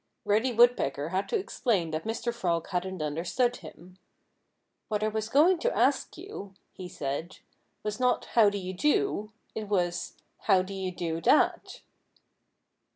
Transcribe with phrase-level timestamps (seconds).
[0.25, 2.33] Reddy Woodpecker had to explain that Mr.
[2.33, 3.99] Frog hadn't understood him.
[4.87, 7.37] "What I was going to ask you," he said,
[7.83, 11.81] "was not 'How do you do?' It was 'How do you do that?